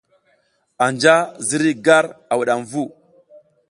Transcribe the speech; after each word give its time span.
Anja 0.85 1.15
ziriy 1.47 1.77
gar 1.85 2.05
a 2.31 2.33
wudam 2.37 2.61
vu. 2.71 2.83